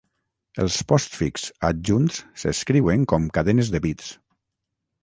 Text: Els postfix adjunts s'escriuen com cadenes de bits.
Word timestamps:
Els 0.63 0.77
postfix 0.91 1.45
adjunts 1.71 2.19
s'escriuen 2.45 3.07
com 3.13 3.31
cadenes 3.39 3.73
de 3.77 3.85
bits. 3.87 4.15